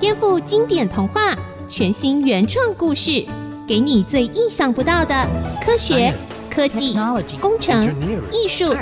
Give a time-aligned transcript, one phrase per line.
[0.00, 1.36] 颠覆经典童话，
[1.68, 3.26] 全新原创故事，
[3.66, 5.26] 给你最意想不到的
[5.64, 6.12] 科学、
[6.50, 6.96] 科技、
[7.40, 7.94] 工程、
[8.30, 8.74] 艺术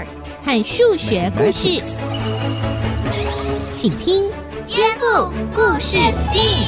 [0.45, 1.81] 和数学故事，
[3.77, 4.23] 请听
[4.67, 6.65] 《颠覆故事 STEAM》。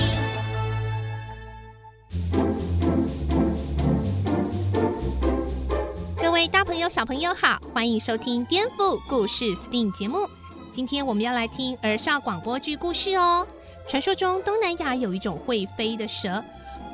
[6.21, 10.29] 各位大朋友、小朋友好，欢迎收听《颠覆故事 STEAM》节目。
[10.73, 13.47] 今天我们要来听儿少广播剧故事哦。
[13.89, 16.43] 传说中东南亚有一种会飞的蛇，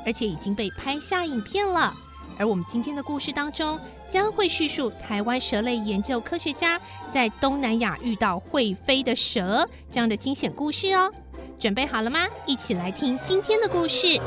[0.05, 1.93] 而且已经被拍下影片了。
[2.37, 6.79] 而我们今天的故事当中，将会叙述台湾蛇类研究科学家
[7.13, 11.11] 在东南亚遇到会飞的蛇这样的惊险故事哦。
[11.57, 12.27] 准备好了吗？
[12.45, 14.19] 一起来听今天的故事。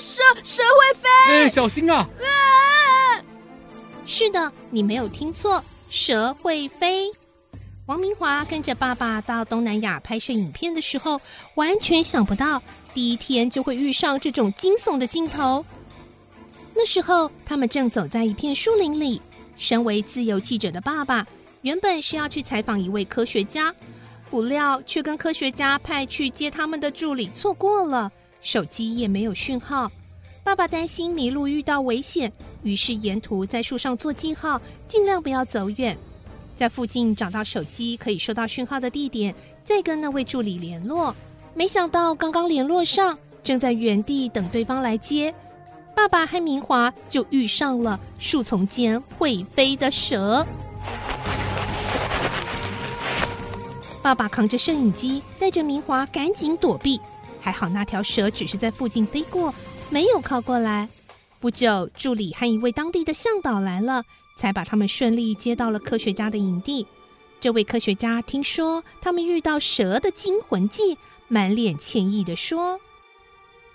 [0.00, 1.96] 蛇蛇会飞，哎，小心啊！
[1.96, 2.08] 啊！
[4.18, 7.08] 是的，你没有听错，蛇会飞。
[7.86, 11.20] 王明华跟着爸爸到东南亚拍摄影片的时候，
[11.54, 12.60] 完全想不到
[12.92, 15.64] 第一天就会遇上这种惊悚的镜头。
[16.74, 19.22] 那时候，他们正走在一片树林里。
[19.56, 21.24] 身为自由记者的爸爸，
[21.62, 23.72] 原本是要去采访一位科学家，
[24.28, 28.10] 不料却跟科学家派去接他们的助理错过了。
[28.42, 29.88] 手机也没有讯号，
[30.48, 32.32] 爸爸担心迷路遇到危险，
[32.62, 35.94] 于是沿途在树上做记号，尽量不要走远。
[36.56, 41.14] 在附近找到手机可以收到讯号的地点，再跟那位助理联络。
[41.52, 45.34] 没想到刚刚联络上，正在原地等对方来接，
[45.94, 50.46] 爸爸和明华就遇上了树丛间会飞的蛇。
[54.00, 56.98] 爸爸扛着摄影机，带着明华赶紧躲避。
[57.38, 59.54] 还好那条蛇只是在附近飞过，
[59.90, 60.88] 没有靠过来。
[61.40, 64.04] 不久，助理和一位当地的向导来了，
[64.36, 66.86] 才把他们顺利接到了科学家的营地。
[67.40, 72.78] 这位科学家听说他们遇到蛇的惊魂记，满脸歉意地说：“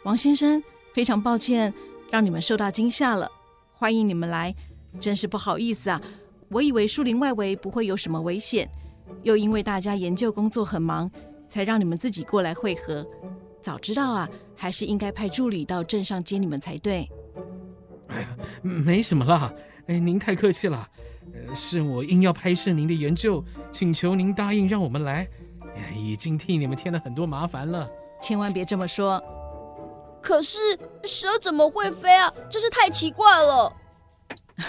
[0.03, 0.62] 王先生，
[0.94, 1.73] 非常抱歉
[2.12, 3.31] 让你们受到惊吓了。
[3.72, 4.53] 欢迎你们来，
[5.00, 6.02] 真是不好意思啊！
[6.50, 8.69] 我以为树林外围不会有什么危险，
[9.23, 11.09] 又因为大家研究工作很忙，
[11.47, 13.07] 才让你们自己过来会合。”
[13.63, 17.09] 早知道啊，还是应该派助理到镇上接你们才对。
[18.09, 19.51] 哎呀，没什么啦，
[19.88, 20.88] 哎，您太客气了。
[21.34, 25.25] 呃，是我硬要拍摄您的研究，请求您答应让我们来。
[25.78, 27.90] 哎，已经替你们添了很多麻烦了。
[28.22, 29.23] 千万别这么说。
[30.22, 30.57] 可是
[31.06, 32.31] 蛇怎么会飞啊？
[32.50, 33.73] 真是太奇怪了。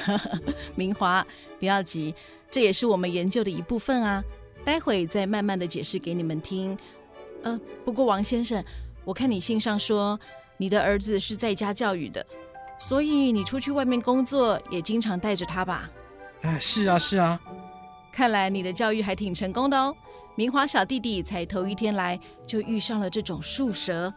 [0.77, 1.27] 明华，
[1.59, 2.15] 不要急，
[2.49, 4.23] 这也是我们研究的一部分啊。
[4.65, 6.79] 待会再慢慢的解释给你们听。
[7.43, 8.65] 呃，不过王先生。
[9.05, 10.19] 我看你信上说，
[10.57, 12.25] 你的儿子是在家教育的，
[12.79, 15.91] 所以你出去外面工作也经常带着他吧？
[16.43, 17.41] 哎，是啊，是啊。
[18.13, 19.95] 看来你的教育还挺成功的哦。
[20.37, 24.13] 明华小弟弟才头一天来就遇上了这种树蛇，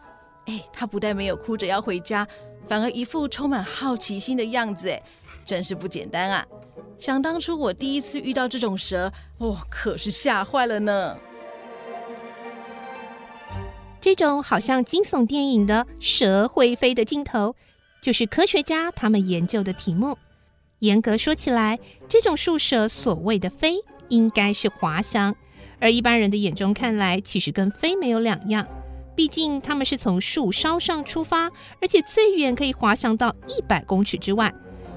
[0.46, 2.26] 哎，他不但没有哭着要回家，
[2.66, 5.02] 反而一副充满好奇心的样子，哎，
[5.44, 6.44] 真是不简单啊！
[6.98, 11.16] 想当初我第一次遇到这种蛇，哦，可是吓坏了呢。
[14.00, 17.54] 这种好像惊悚电影的蛇会飞的镜头，
[18.00, 20.16] 就是科学家他们研究的题目。
[20.78, 23.76] 严格说起来，这种树蛇所谓的飞，
[24.08, 25.34] 应该是滑翔，
[25.80, 28.64] 而一般人的眼中看来，其实跟飞没有两样。
[29.16, 31.50] 毕竟他们是从树梢上出发，
[31.80, 34.54] 而且最远可以滑翔到一百公尺之外。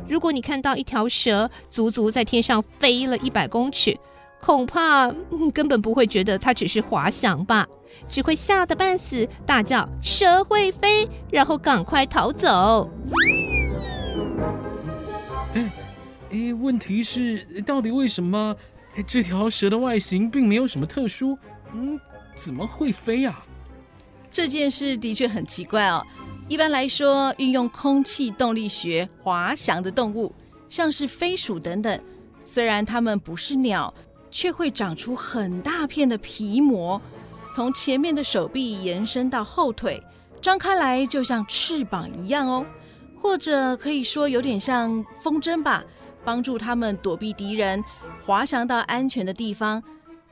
[0.07, 3.97] 如果你看到一条蛇足足在天上飞了一百公尺，
[4.41, 7.68] 恐怕、嗯、根本不会觉得它只是滑翔吧，
[8.09, 12.90] 只会吓得半死，大叫“蛇会飞”，然后赶快逃走。
[15.53, 15.72] 哎
[16.31, 18.56] 哎，问题是，到底为什么
[19.06, 21.38] 这条蛇的外形并没有什么特殊？
[21.73, 22.00] 嗯，
[22.35, 23.46] 怎么会飞啊？
[24.31, 26.06] 这件事的确很奇怪哦。
[26.47, 30.34] 一般来说，运用空气动力学滑翔的动物，
[30.68, 32.02] 像是飞鼠等等，
[32.43, 33.93] 虽然它们不是鸟。
[34.31, 36.99] 却会长出很大片的皮膜，
[37.53, 40.01] 从前面的手臂延伸到后腿，
[40.41, 42.66] 张开来就像翅膀一样哦，
[43.22, 45.83] 或者可以说有点像风筝吧，
[46.23, 47.83] 帮助他们躲避敌人，
[48.25, 49.83] 滑翔到安全的地方。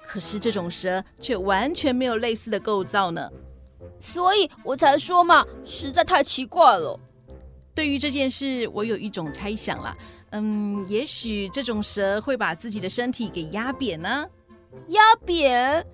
[0.01, 3.29] 可是这种蛇却完全没有类似的构造呢，
[3.99, 6.99] 所以我才说嘛，实在太奇怪了。
[7.75, 9.95] 对于这件事，我有一种猜想啦。
[10.31, 14.27] 嗯，也许这种蛇会把自己的身体给压扁呢？
[14.89, 15.85] 压扁？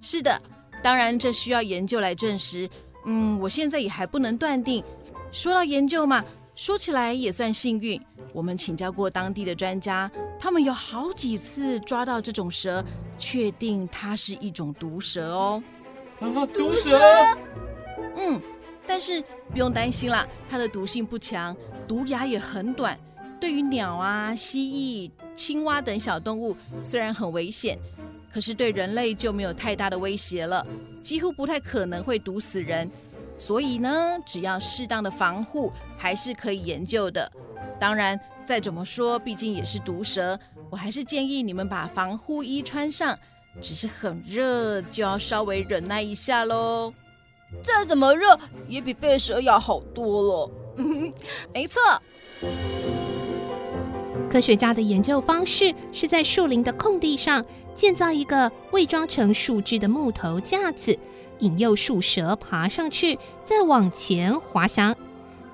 [0.00, 0.40] 是的，
[0.82, 2.68] 当然这需要研究来证实。
[3.04, 4.82] 嗯，我现在也还不能断定。
[5.30, 6.24] 说到研究嘛，
[6.54, 8.00] 说起来也算幸运，
[8.32, 12.84] 我们请教过当地的专家，他们有好几次抓到这种蛇，
[13.18, 15.62] 确定它是一种毒蛇哦。
[16.20, 17.00] 啊，毒蛇？
[18.16, 18.40] 嗯，
[18.86, 19.20] 但是
[19.50, 21.56] 不用担心啦，它的毒性不强，
[21.88, 22.96] 毒牙也很短，
[23.42, 27.76] 对于鸟啊、蜥蜴、青蛙等小动物虽然很危险，
[28.32, 30.64] 可是对人类就没有太大的威胁了，
[31.02, 32.88] 几乎不太可能会毒死人。
[33.36, 37.28] 所以呢，只要适当的防护，还是可以研究的。
[37.80, 40.38] 当然，再怎么说，毕竟也是毒蛇，
[40.70, 43.18] 我还是建议你们把防护衣穿上。
[43.60, 46.94] 只是很热，就要稍微忍耐一下喽。
[47.64, 48.38] 再怎么热，
[48.68, 50.50] 也比被蛇咬好多了。
[51.52, 51.80] 没错。
[54.32, 57.44] 科学家的研究方式是在树林的空地上
[57.74, 60.98] 建造一个伪装成树枝的木头架子。
[61.40, 64.96] 引诱树蛇爬上去，再往前滑翔。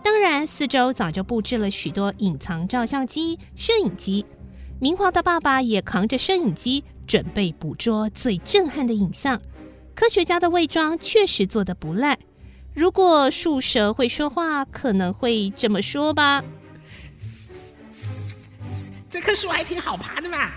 [0.00, 4.24] 当然，四周早就布置了许多隐藏照相机、摄影机。
[4.78, 9.40] 明华的爸爸也扛着摄影机，准备捕捉最震撼的影像。
[9.96, 12.16] 科学家的伪装确实做得不赖。
[12.74, 16.44] 如果树蛇会说话，可能会这么说吧
[19.10, 20.50] ：“这棵树还挺好爬的嘛。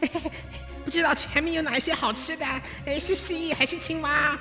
[0.84, 2.46] 不知道前面有哪一些好吃的？
[2.86, 4.38] 诶，是蜥蜴还是青蛙？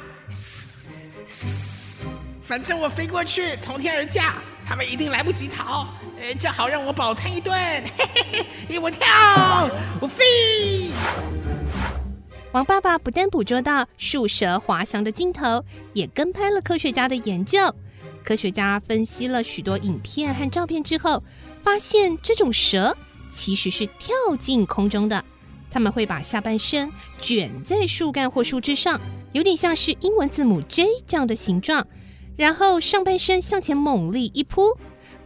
[2.43, 4.33] 反正我飞过去，从天而降，
[4.65, 5.85] 他们一定来不及逃。
[6.21, 7.53] 呃，正好让我饱餐一顿。
[7.97, 9.05] 嘿嘿嘿，我跳，
[9.99, 10.89] 我飞。
[12.53, 17.59] 王爸爸不但捕捉到树蛇滑翔的镜头，也跟拍了科学家的研究。
[18.23, 21.21] 科学家分析了许多影片和照片之后，
[21.61, 22.95] 发现这种蛇
[23.31, 25.23] 其实是跳进空中的。
[25.69, 26.89] 他们会把下半身
[27.21, 28.99] 卷在树干或树枝上，
[29.33, 31.85] 有点像是英文字母 J 这样的形状，
[32.35, 34.77] 然后上半身向前猛力一扑。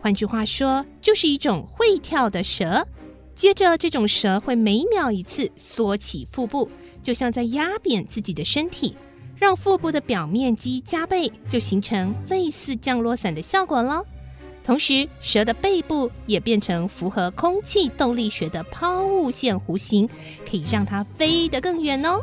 [0.02, 2.86] 换句话说，就是一种会跳的蛇。
[3.36, 6.70] 接着，这种蛇会每秒一次缩起腹部，
[7.02, 8.96] 就像在压扁自己的身体，
[9.36, 14.04] 让腹部的表面积加倍，就形成类似降落伞的效果了。
[14.64, 20.08] 同时，蛇的背部也变成符合空气动力学的抛物线弧形，
[20.50, 22.22] 可以让它飞得更远哦。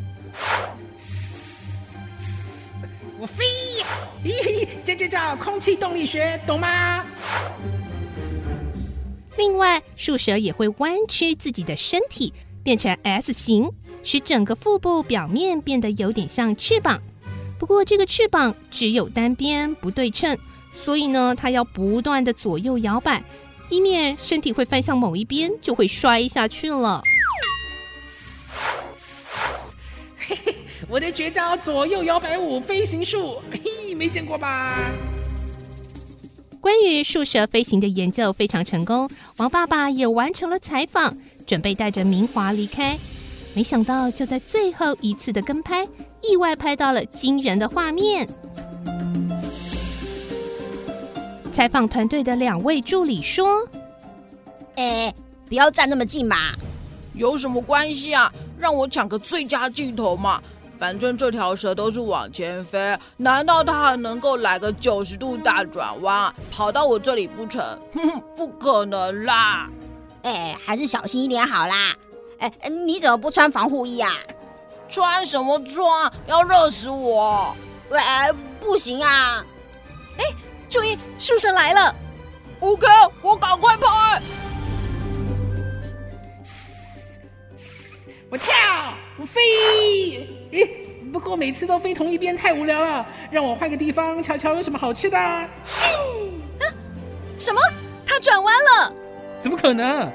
[3.19, 3.45] 我飞，
[4.25, 7.05] 咦，这就叫空气动力学，懂吗？
[9.37, 12.33] 另外，树蛇也会弯曲自己的身体，
[12.63, 13.69] 变成 S 型，
[14.05, 17.01] 使整个腹部表面变得有点像翅膀。
[17.59, 20.39] 不过，这个翅膀只有单边，不对称。
[20.75, 23.23] 所以呢，它要不断的左右摇摆，
[23.69, 27.03] 以免身体会翻向某一边，就会摔下去了。
[30.17, 30.55] 嘿嘿，
[30.89, 34.77] 我的绝招左右摇摆舞飞行术，嘿，没见过吧？
[36.61, 41.17] 关于树蛇飞行的研究非常成功，王爸爸也完成了采访，
[41.47, 42.99] 准备带着明华离开。
[43.55, 45.87] 没想到就在最后一次的跟拍，
[46.23, 48.29] 意外拍到了惊人的画面。
[51.59, 53.69] 采访团队的两位助理说
[54.79, 55.13] ：“哎，
[55.49, 56.53] 不要站那么近嘛！
[57.15, 58.33] 有什么关系啊？
[58.57, 60.41] 让我抢个最佳镜头嘛！
[60.79, 67.61] 反正这条蛇都是往前飞，难道它还能够来个九十度大转弯，跑到我这里不成？
[67.93, 69.69] 哼哼，不可能啦！
[70.23, 71.93] 哎，还是小心一点好啦！
[72.39, 74.13] 哎，你怎么不穿防护衣啊？
[74.89, 75.85] 穿什么穿？
[76.29, 77.53] 要热死我！
[77.91, 77.99] 喂，
[78.61, 79.45] 不行啊！
[80.19, 80.25] 哎。”
[80.69, 81.95] 注意，树神来了
[82.61, 82.87] ！OK，
[83.23, 83.87] 我赶快拍！
[88.31, 88.53] 我跳，
[89.17, 89.41] 我飞！
[90.53, 90.69] 咦，
[91.11, 95.17] 不过每次都飞同一边太无聊了，让我换个地方瞧瞧有什么好吃的。
[95.17, 95.85] 咻！
[96.61, 96.69] 啊，
[97.39, 97.61] 什么？
[98.07, 98.93] 它转弯了？
[99.41, 100.13] 怎么可能？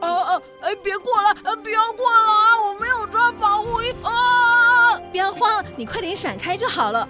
[0.00, 1.30] 呃呃，哎，别过来！
[1.44, 2.68] 呃，不要过来！
[2.68, 5.00] 我没有穿保护衣啊！
[5.10, 7.08] 不要慌，你快点闪开就好了。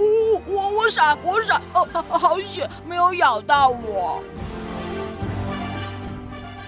[0.00, 4.22] 呜，我我闪我闪，哦，好险，没有咬到我。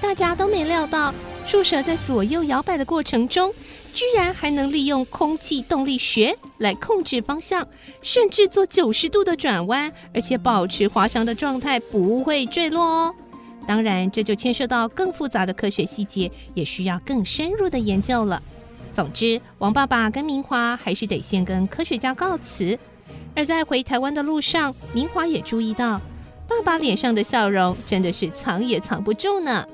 [0.00, 1.14] 大家都没料到，
[1.46, 3.52] 树蛇在左右摇摆的过程中，
[3.94, 7.66] 居然还能利用空气动力学来控制方向，
[8.02, 13.14] 甚至做九十度的转弯，而且保持滑翔的状态，不会坠落哦。
[13.66, 18.42] 当然，这就牵涉到更复杂的科学细节，也需要更深入的研究了。
[18.94, 22.76] 总之，王爸爸跟明华还是得先跟科学家告辞。
[23.34, 26.00] 而在回台湾的路上，明华也注意到，
[26.46, 29.66] 爸爸脸上的笑容真的是藏也藏不住呢。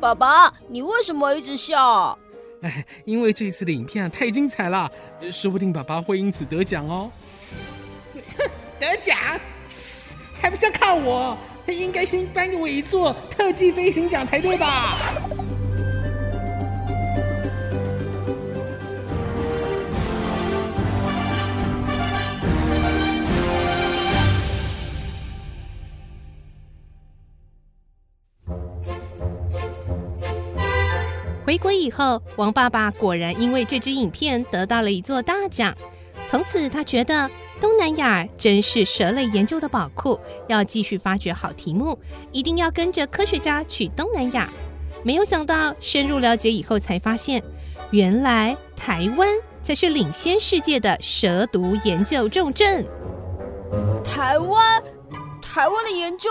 [0.00, 2.18] 爸爸，你为什么一直笑？
[2.62, 4.90] 哎，因为这次的影片太精彩了，
[5.30, 7.10] 说不定爸爸会因此得奖哦。
[8.78, 9.16] 得奖？
[10.40, 11.36] 还不是要靠我？
[11.64, 14.96] 他应该先颁给我一座特技飞行奖才对吧？
[31.72, 35.74] 以后，王爸爸果然因为这支影片得到了一座大奖。
[36.28, 41.98] 从此，他觉得东南亚真是蛇类研究的宝库，要继续发掘好题目，
[42.32, 44.50] 一定要跟着科学家去东南亚。
[45.02, 47.42] 没有想到，深入了解以后才发现，
[47.90, 49.28] 原来台湾
[49.62, 52.86] 才是领先世界的蛇毒研究重镇。
[54.04, 54.82] 台湾，
[55.40, 56.30] 台湾的研究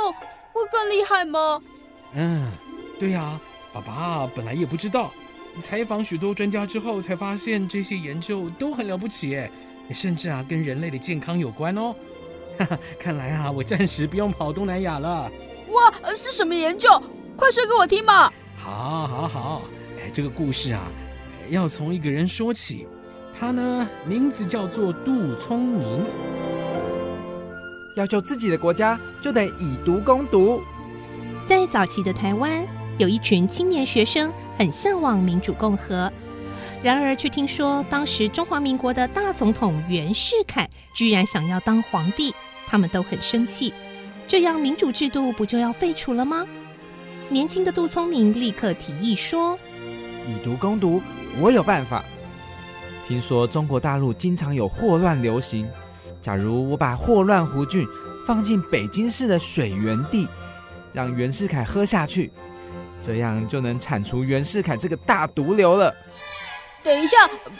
[0.53, 1.61] 会更厉害吗？
[2.13, 2.51] 嗯，
[2.99, 3.39] 对呀。
[3.73, 5.09] 爸爸本来也不知道，
[5.61, 9.49] 采访许多专家之后，才发现这些研究都很了不起，哎，
[9.93, 11.95] 甚至啊跟人类的健康有关哦。
[12.57, 15.31] 哈哈，看来啊我暂时不用跑东南亚了。
[15.69, 16.89] 哇，是什么研究？
[17.37, 18.31] 快说给我听嘛！
[18.57, 19.61] 好，好，好。
[19.97, 20.81] 哎，这个故事啊，
[21.49, 22.87] 要从一个人说起。
[23.39, 26.03] 他呢，名字叫做杜聪明。
[27.95, 30.61] 要救自己的国家，就得以毒攻毒。
[31.47, 32.65] 在早期的台湾。
[32.97, 36.11] 有一群青年学生很向往民主共和，
[36.83, 42.33] 然而却听说当时中华民国的大总统袁世凯居然想要当皇帝，
[42.67, 43.73] 他们都很生气。
[44.27, 46.45] 这样民主制度不就要废除了吗？
[47.29, 49.57] 年轻的杜聪明立刻提议说
[50.27, 51.01] ：“以毒攻毒，
[51.39, 52.03] 我有办法。
[53.07, 55.67] 听说中国大陆经常有霍乱流行，
[56.21, 57.85] 假如我把霍乱弧菌
[58.27, 60.27] 放进北京市的水源地，
[60.93, 62.31] 让袁世凯喝下去。”
[63.01, 65.93] 这样就能铲除袁世凯这个大毒瘤了。
[66.83, 67.17] 等一下，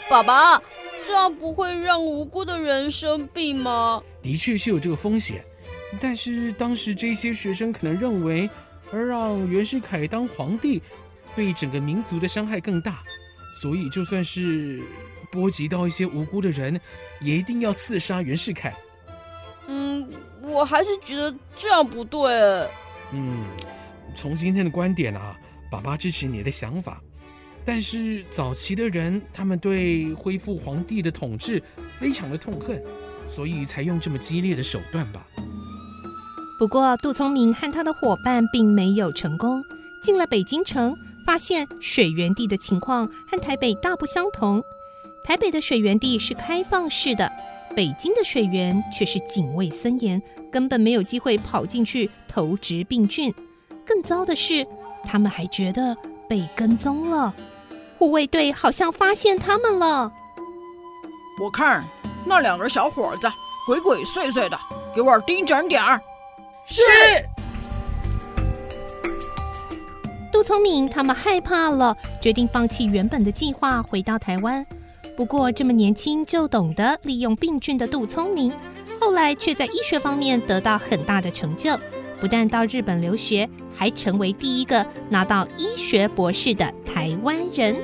[0.08, 0.60] 爸爸，
[1.06, 4.02] 这样不会让无辜的人生病吗？
[4.22, 5.44] 的确是有这个风险，
[6.00, 8.48] 但是当时这些学生可能认为，
[8.92, 10.82] 而让袁世凯当皇帝，
[11.36, 13.00] 对整个民族的伤害更大，
[13.60, 14.82] 所以就算是
[15.30, 16.80] 波及到一些无辜的人，
[17.20, 18.74] 也一定要刺杀袁世凯。
[19.66, 20.08] 嗯，
[20.40, 22.32] 我还是觉得这样不对。
[23.12, 23.44] 嗯。
[24.14, 25.36] 从今天的观点啊，
[25.70, 27.00] 爸爸支持你的想法，
[27.64, 31.62] 但是早期的人他们对恢复皇帝的统治
[31.98, 32.82] 非常的痛恨，
[33.26, 35.26] 所以才用这么激烈的手段吧。
[36.58, 39.62] 不过杜聪明和他的伙伴并没有成功，
[40.02, 40.94] 进了北京城，
[41.26, 44.62] 发现水源地的情况和台北大不相同。
[45.24, 47.30] 台北的水源地是开放式的，
[47.74, 53.32] 北京的水源却是警卫森严，根本没有机会跑进去投掷病菌。
[53.84, 54.66] 更糟的是，
[55.04, 55.96] 他们还觉得
[56.28, 57.34] 被跟踪了。
[57.98, 60.10] 护卫队好像发现他们了。
[61.40, 61.84] 我看
[62.24, 63.30] 那两个小伙子
[63.66, 64.58] 鬼鬼祟祟的，
[64.94, 66.00] 给我盯准点儿。
[66.66, 66.82] 是。
[70.32, 74.66] 杜聪明他们害怕了，决定放弃原本的计划，回到台湾。
[75.16, 78.52] 不过，这么年轻就懂得利用病菌的杜聪明，
[78.98, 81.78] 后来却在医学方面得到很大的成就。
[82.22, 87.74] 不但到日本留学，还成为第一个拿到医学博士的台湾人。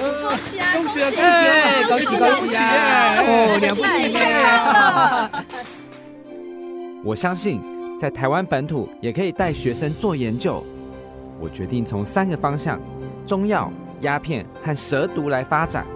[0.00, 0.72] 恭喜啊！
[0.74, 1.08] 恭喜啊！
[1.08, 1.86] 恭喜啊！
[1.86, 3.14] 恭喜恭喜啊！
[3.20, 5.44] 哦，了不起呀！
[7.04, 7.60] 我相信
[7.96, 10.60] 在台湾本土也可以带学生做研究。
[11.38, 12.80] 我决定从三个方向：
[13.24, 15.86] 中药、鸦片和蛇毒来发展。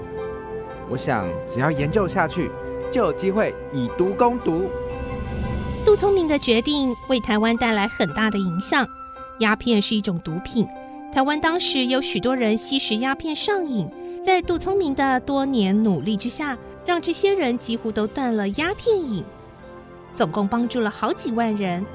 [0.89, 2.53] 我想，只要研究下去，
[2.89, 4.71] 就有机会以毒攻毒。
[5.87, 8.85] 杜聪明的决定为台湾带来很大的影响。
[9.39, 10.67] 鸦片是一种毒品，
[11.15, 13.89] 台湾当时有许多人吸食鸦片上瘾。
[14.21, 19.23] 在杜聪明的多年努力之下，让这些人几乎都断了鸦片瘾，
[20.17, 21.87] 总共帮助了好几万人。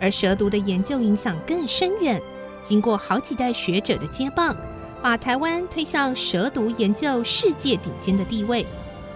[0.00, 2.18] 而蛇毒的研究影响更深远，
[2.64, 4.56] 经过好几代学者的接棒，
[5.02, 8.64] 把台湾推向蛇毒研究世界顶尖的地位。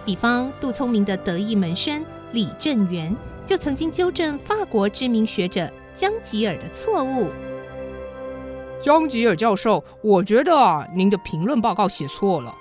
[0.05, 3.15] 比方杜聪明的得意门生李正元。
[3.49, 7.29] 就曾经纠正法国知名学者江吉尔的错误。
[8.79, 12.55] 江吉尔教授，我觉得啊，您的评论报告写错了。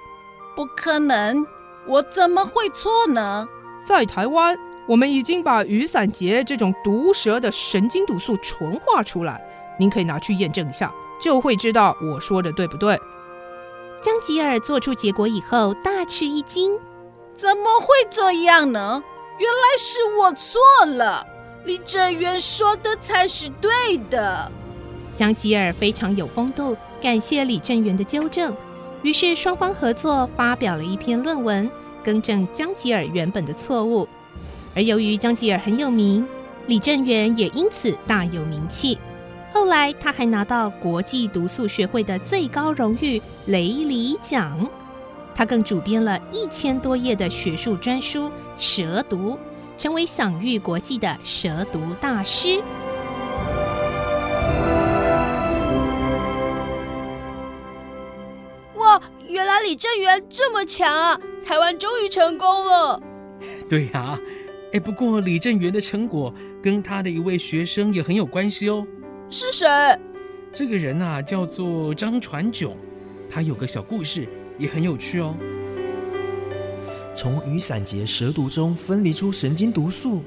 [0.56, 1.46] 不可能，
[1.86, 3.46] 我怎么会错呢？
[3.84, 9.46] 在台湾，我们已经把雨伞节这种毒蛇的神经毒素纯化出来，
[9.78, 10.90] 您可以拿去验证一下，
[11.20, 12.98] 就会知道我说的对不对。
[14.00, 16.80] 江吉尔做出结果以后，大吃一惊：
[17.34, 19.04] 怎么会这样呢？
[19.38, 20.60] 原来是我错
[20.96, 21.24] 了，
[21.64, 24.50] 李正元说的才是对的。
[25.14, 28.54] 江吉尔非常有风度，感谢李正元的纠正。
[29.02, 31.70] 于是双方合作发表了一篇论文，
[32.02, 34.08] 更正江吉尔原本的错误。
[34.74, 36.26] 而由于江吉尔很有名，
[36.66, 38.98] 李正元也因此大有名气。
[39.52, 44.68] 后来，他还拿到国际毒素学会的最高荣誉雷里奖。
[45.38, 48.26] 他更主编了一千多页的学术专书
[48.58, 49.34] 《蛇毒》，
[49.80, 52.60] 成为享誉国际的蛇毒大师。
[58.74, 61.20] 哇，原来李正元这么强啊！
[61.44, 63.00] 台湾终于成功了。
[63.70, 64.20] 对呀、啊，
[64.72, 68.84] 哎，不过李正元的成果跟他的一位学生也很有关系哦。
[69.30, 69.68] 是谁？
[70.52, 72.76] 这个人啊，叫做张传炯，
[73.30, 74.28] 他有个小故事，
[74.58, 75.34] 也很有趣哦。
[77.14, 80.22] 从雨伞节蛇毒中分离出神经毒素，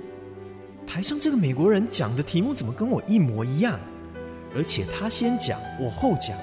[0.88, 3.80] 台上这个美国人讲的题目怎么跟我一模一样？
[4.56, 6.36] 而且他先讲，我后讲。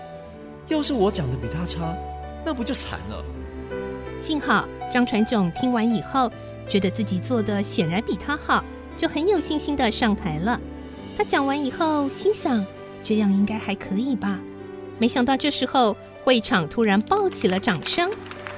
[0.69, 1.95] 要是我讲的比他差，
[2.45, 3.25] 那不就惨了？
[4.21, 6.31] 幸好张传炯听完以后，
[6.69, 8.65] 觉得自己做的显然比他好，
[8.97, 10.61] 就很有信心的上台了。
[11.17, 12.65] 他讲完以后，心想
[13.03, 14.39] 这样应该还可以吧。
[14.99, 15.97] 没想到这时候
[16.29, 18.11] 会场突然爆起了掌声，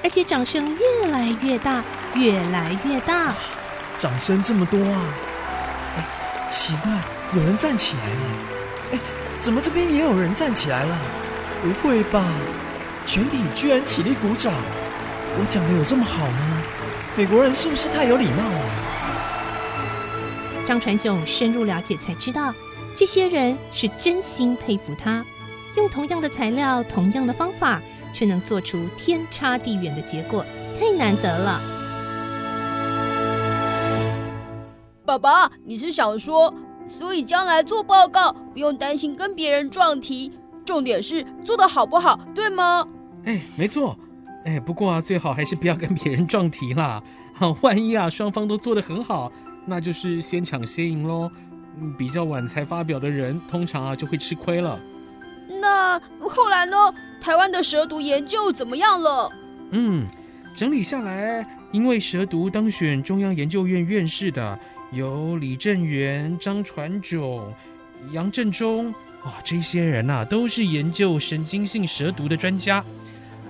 [0.03, 1.81] 而且掌声越来越大，
[2.15, 3.33] 越来越大。
[3.95, 5.01] 掌声这么多啊！
[5.95, 6.05] 哎，
[6.49, 6.91] 奇怪，
[7.33, 8.25] 有人站起来了。
[8.91, 8.99] 哎，
[9.39, 10.97] 怎么这边也有人站起来了？
[11.63, 12.27] 不会吧？
[13.05, 14.51] 全体居然起立鼓掌！
[15.39, 16.61] 我讲的有这么好吗？
[17.15, 18.65] 美国人是不是太有礼貌了？
[20.67, 22.53] 张传炯深入了解，才知道
[22.97, 25.25] 这些人是真心佩服他，
[25.77, 27.81] 用同样的材料、同样的方法，
[28.13, 30.45] 却能做出天差地远的结果，
[30.79, 31.61] 太难得了。
[35.05, 36.53] 爸爸，你是想说，
[36.99, 40.31] 所以将来做报告不用担心跟别人撞题，
[40.63, 42.87] 重点是做的好不好，对吗？
[43.25, 43.97] 哎，没错。
[44.45, 47.01] 哎，不过啊，最好还是不要跟别人撞题啦。
[47.33, 49.31] 好，万一啊，双方都做得很好。
[49.65, 51.29] 那就是先抢先赢喽，
[51.97, 54.79] 比较晚才发表的人，通常啊就会吃亏了。
[55.59, 56.77] 那后来呢？
[57.19, 59.29] 台湾的蛇毒研究怎么样了？
[59.69, 60.07] 嗯，
[60.55, 64.57] 整理下来，因为蛇毒当选中央研究院院士的
[64.91, 67.53] 有李正元、张传炯、
[68.11, 68.91] 杨振中，
[69.23, 72.83] 哇，这些人呐、啊、都是研究神经性蛇毒的专家。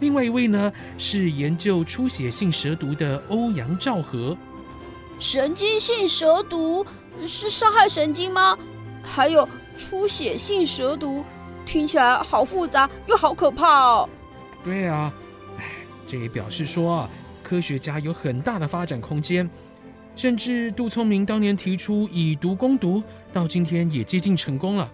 [0.02, 4.36] 另外一位呢是研究出血性蛇毒的欧阳兆和。
[5.18, 6.86] 神经性蛇毒
[7.26, 8.58] 是伤害神经吗？
[9.02, 11.24] 还有出血性蛇毒，
[11.72, 14.10] 听起来好复杂又好可怕哦。
[14.62, 15.10] 对啊，
[15.58, 15.64] 哎，
[16.06, 17.10] 这也表示说啊，
[17.42, 19.50] 科学家有很大的发展空间。
[20.18, 24.92] 甚至杜聪明当年提出以毒攻毒，到今天也接近成功了。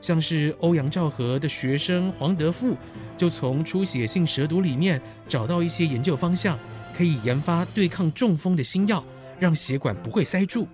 [0.00, 2.76] 像是欧阳兆和的学生黄德富，
[3.16, 6.58] 就从出血性蛇毒里面找到一些研究方向，
[6.96, 9.02] 可以研发对抗中风的新药。
[9.38, 10.66] 让血管不会塞住，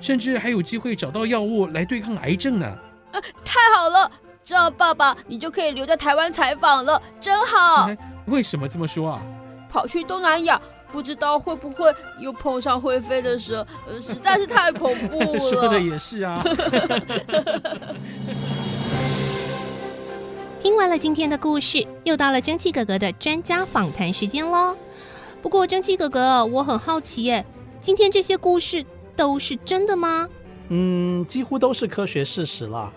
[0.00, 2.66] 甚至还有机会找到药物来对抗癌症呢！
[3.10, 4.08] 啊，太好了！
[4.44, 7.88] 这样爸爸你就可以留在台湾采访了，真好。
[8.26, 9.22] 为什么这么说啊？
[9.70, 15.38] 跑去东南亚，不知道会不会又碰上会飞的蛇，呃，实在是太恐怖了。
[15.50, 16.42] 说的也是啊。
[20.60, 24.76] 听完了今天的故事，又到了蒸汽哥哥的专家访谈时间喽。
[25.40, 27.44] 不过蒸汽哥哥，我很好奇耶。
[27.80, 28.84] 今天这些故事
[29.16, 30.28] 都是真的吗？
[30.68, 32.92] 嗯，几乎都是科学事实了。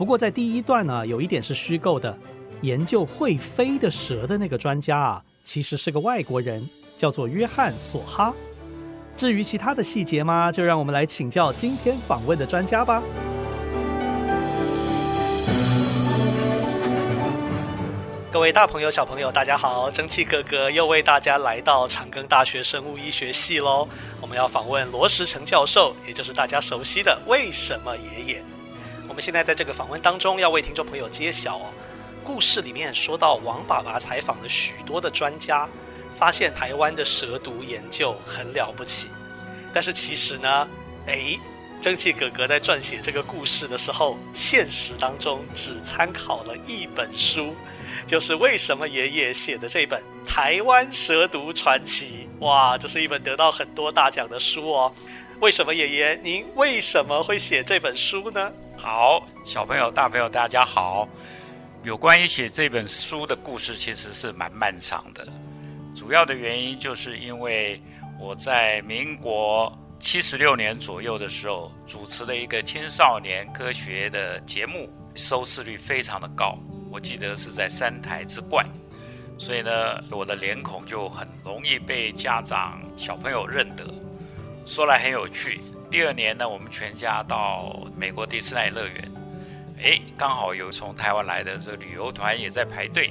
[0.00, 2.16] 不过在第一段呢，有一点是虚构的。
[2.62, 8.32] 研究会飞的蛇的那个专家啊，其实是个外国人，叫做约翰索哈。
[9.14, 13.02] 至于其他的细节吗，就让我们来请教今天访问的专家吧。
[18.32, 19.90] 各位大朋友、小朋友，大家好！
[19.90, 23.86] 蒸汽哥哥又为大家来到长庚大学生物医学系喽。
[24.22, 28.42] 我们要访问罗时成教授，也就是大家熟悉的“为什么爷爷”。
[29.10, 31.72] 我们现在在这个访问当中，要为听众朋友揭晓哦。
[32.22, 35.68] 故事里面说到，王爸爸采访了许多的专家，
[36.16, 39.08] 发现台湾的蛇毒研究很了不起。
[39.74, 40.68] 但是其实呢，
[41.06, 41.36] 诶，
[41.82, 47.52] 蒸汽哥哥在撰写这个故事的时候，现实当中只参考了一本书。
[48.06, 54.94] 就是为什么爷爷写的这本《台湾蛇毒传奇》哇，这是一本得到很多大奖的书哦。
[55.40, 58.52] 为什么爷爷您为什么会写这本书呢？
[58.82, 61.06] 好，小朋友、大朋友，大家好。
[61.84, 65.28] 有关于写这本书的故事，其实是蛮漫长的。
[65.94, 67.78] 主要的原因就是因为
[68.18, 76.56] 我在民国七十六年左右的时候，主持了一个青少年科学的节目，收视率非常的高。
[76.90, 78.64] 我记得是在三台之冠，
[79.36, 83.84] 所以呢，我的脸孔就很容易被家长、小朋友认得。
[84.64, 89.12] 说来很有趣，第二年呢，我们全家到美国迪士尼乐园，
[89.82, 93.10] 哎，刚好有从台湾来的这旅游团也在排队，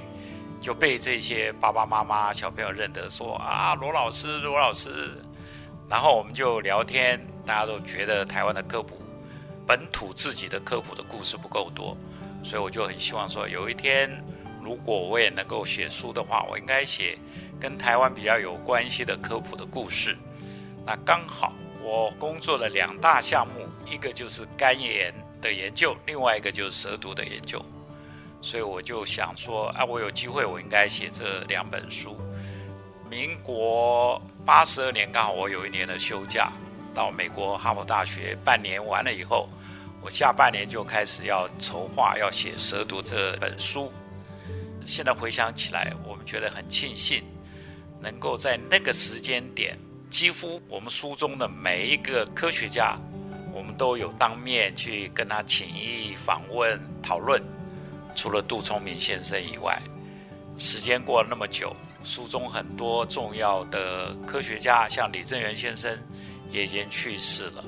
[0.62, 4.90] 就被这些爸爸妈妈小朋友认得，说啊，罗老师，罗老师。
[5.90, 8.96] 然后我们就聊天，大家都觉得台湾的科普，
[9.68, 11.98] 本土自己的科普的故事不够多，
[12.44, 14.10] 所以我就很希望说，有一天
[14.64, 17.18] 如果我也能够写书的话，我应该写
[17.60, 20.16] 跟台湾比较有关系的科普的故事。
[20.86, 21.52] 那刚好
[21.90, 27.60] 我工作的两大项目，一个就是肝炎的研究，另外一个就是蛇毒的研究，
[28.44, 32.16] 所以我就想说，啊，我有机会，我应该写这两本书。
[33.10, 36.52] 民国八十二年，刚好我有一年的休假，
[36.94, 39.50] 到美国哈佛大学半年完了以后，
[40.00, 43.92] 我下半年就开始要筹划要写《蛇毒》这本书。
[44.86, 47.24] 现在回想起来，我们觉得很庆幸，
[48.00, 49.76] 能够在那个时间点，
[50.10, 52.98] 几乎我们书中的每一个科学家，
[53.54, 57.42] 我们都有当面去跟他请益访问讨论。
[58.16, 59.80] 除了杜聪明先生以外，
[60.58, 61.76] 时间过了那么久。
[62.02, 65.98] 书中很多重要的科学家，像李正源先生
[66.50, 67.64] 也已经去世了，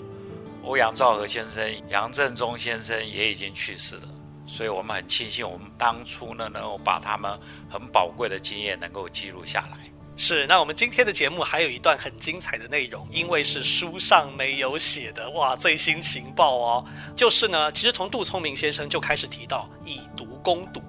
[0.64, 4.08] 欧阳兆和先生、杨振中先生也已经去世了，
[4.48, 7.38] 所以我们很庆幸，我们当初呢能够把他们
[7.70, 9.91] 很宝贵的经验能够记录下来。
[10.24, 20.80] 是，那我们今天的节目还有一段很精彩的内容，因为是书上没有写的，哇，最新情报哦，就是呢，其实从杜聪明先生就开始提到以毒攻毒。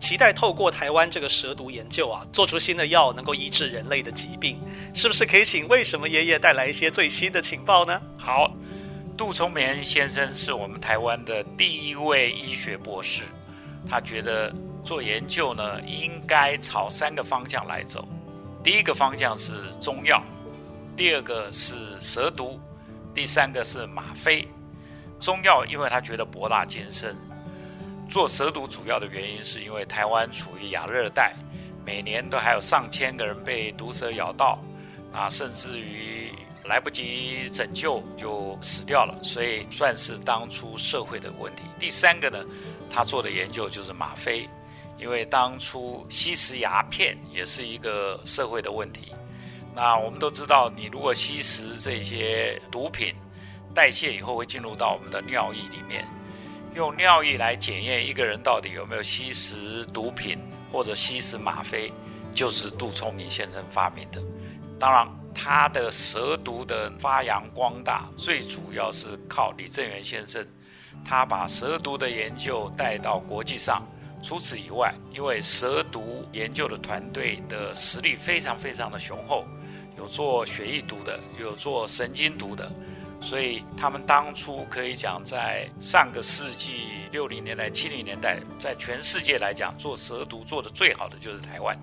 [0.00, 4.58] 期待透过台湾这个蛇毒研究啊，做出新的药，能够医治人类的疾病，
[4.92, 8.02] 是不是可以请为什么爷爷带来一些最新的情报呢？
[8.18, 8.52] 好，
[9.16, 13.22] 杜聪明先生是我们台湾的第一位医学博士，
[13.88, 18.08] 他觉得做研究呢，应该朝三个方向来走，
[18.62, 20.22] 第一个方向是中药，
[20.96, 22.60] 第二个是蛇毒，
[23.14, 24.46] 第三个是吗啡。
[25.18, 27.16] 中药，因为他觉得博大精深。
[28.08, 31.34] 做蛇毒主要的原因是因为台湾处于亚热带，
[31.86, 34.58] 每年都还有上千个人被毒蛇咬到，
[35.12, 36.32] 啊，甚至于
[36.64, 41.62] 来不及拯救就死掉了，所以算是当初社会的问题。
[41.78, 42.44] 第三个呢，
[42.90, 44.48] 他做的研究就是吗啡，
[45.00, 49.14] 因为当初吸食鸦片也是一个社会的问题。
[49.74, 53.14] 那我们都知道，你如果吸食这些毒品，
[53.74, 56.06] 代谢以后会进入到我们的尿液里面。
[56.74, 60.38] 用尿液来检验一个人到底有没有吸食毒品
[60.70, 61.92] 或者吸食吗啡，
[62.34, 64.22] 就是杜聪明先生发明的。
[64.78, 70.46] 当然，他的蛇毒的发扬光大，最主要是靠李正源先生，
[71.04, 73.82] 他把蛇毒的研究带到国际上。
[74.22, 79.44] 除此以外，因为蛇毒研究的团队的实力非常非常的雄厚，
[79.96, 82.70] 有做血液毒的，有做神经毒的。
[83.22, 91.78] 所以他们当初可以讲，在上个世纪六零年代、七零年代，在全世界来讲，做蛇毒做得最好的就是台湾。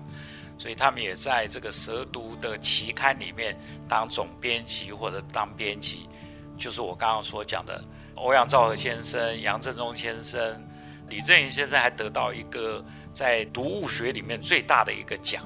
[0.58, 3.56] 所以他们也在这个蛇毒的期刊里面
[3.88, 6.08] 当总编辑或者当编辑。
[6.56, 7.80] 就是我刚刚所讲的，
[8.16, 10.60] 欧阳兆和先生、杨振中先生、
[11.08, 15.44] 李正云先生还得到一个在毒物学里面最大的一个奖。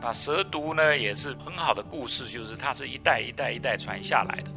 [0.00, 4.50] 那蛇毒呢，也是很好的故事，就是它是一代一代一代传下来的。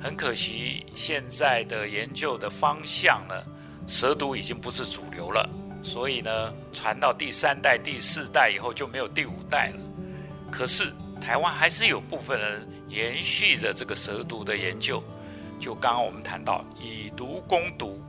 [0.00, 3.34] 很可惜，现在的研究的方向呢，
[3.86, 5.48] 蛇毒已经不是主流了，
[5.82, 9.80] 所以呢，传到第三代、第四代以后就没有第五代了。
[10.50, 15.00] 可是台湾还是有部分人延续着这个蛇毒的研究。
[15.60, 18.02] 就刚刚我们谈到以毒攻毒，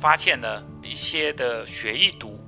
[0.00, 2.40] 发现呢一些的血液毒，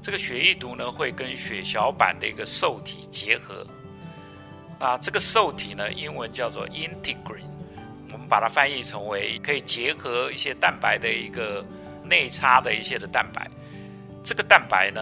[0.00, 3.66] 这个血液毒呢会跟血小板的一个受体结合。
[4.78, 7.46] 那这个受体呢，英文叫做 integrin。
[8.12, 11.64] 我们把它翻译成为可以结合一些蛋白的一个
[12.04, 13.50] 内插的一些的蛋白。
[14.22, 15.00] 这个蛋白呢，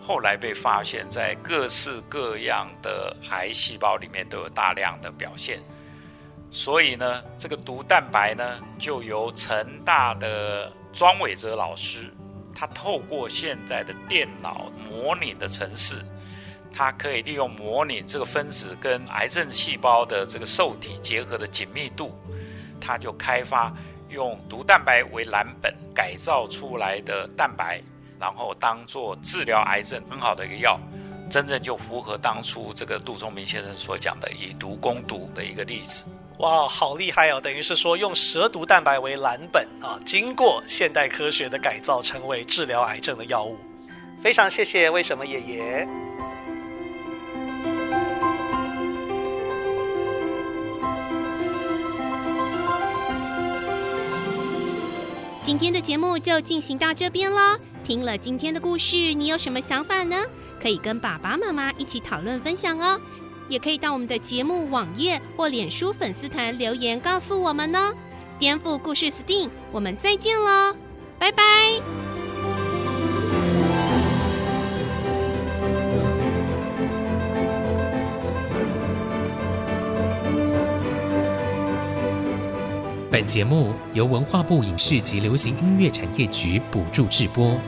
[0.00, 5.60] 后来被发现在各式各样的癌细胞里面都有大量的表现。
[6.50, 12.10] 所以呢，这个毒蛋白呢，就由成大的庄伟哲老师，
[12.54, 16.04] 他透过现在的电脑模拟的程式，
[16.72, 22.14] 他可以利用模拟这个分子跟癌症细胞的这个受体结合的紧密度。
[22.80, 23.72] 他就开发
[24.08, 27.80] 用毒蛋白为蓝本改造出来的蛋白，
[28.18, 30.80] 然后当做治疗癌症很好的一个药，
[31.30, 36.06] 真正就符合当初这个杜聪明先生所讲的以毒攻毒的一个例子。
[36.40, 37.38] 哇，好厉害哦！
[37.38, 43.58] 等于是说用蛇毒蛋白为蓝本啊，经过现代科学的改造，成为治疗癌症的药物。
[44.22, 45.86] 非常谢谢，为什么爷爷？
[55.42, 57.58] 今天的节目就进行到这边了。
[57.84, 60.16] 听了今天的故事，你有什么想法呢？
[60.58, 62.98] 可以跟爸爸妈妈一起讨论分享哦。
[63.50, 67.92] 也可以到我们的节目网页或脸书粉丝团留言告诉我们呢。
[68.38, 70.74] 颠覆故事 STEAM，我们再见喽，
[71.18, 71.42] 拜拜。
[83.10, 87.58] 本节目由文化部影视及流行音乐产业局补助制播。